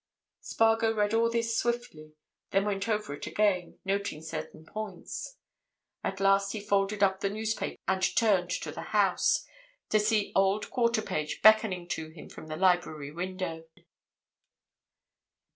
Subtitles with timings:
[0.39, 2.15] Spargo read all this swiftly;
[2.49, 5.35] then went over it again, noting certain points
[6.03, 6.13] in it.
[6.13, 11.43] At last he folded up the newspaper and turned to the house—to see old Quarterpage
[11.43, 13.65] beckoning to him from the library window.